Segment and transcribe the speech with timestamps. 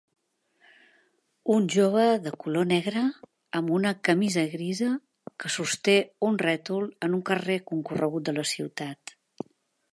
[1.55, 3.03] Un jove de color negre,
[3.59, 4.89] amb una camisa grisa,
[5.43, 5.97] que sosté
[6.31, 9.19] un rètol en un carrer concorregut de la ciutat.